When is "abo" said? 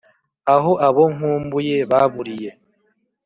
0.87-1.03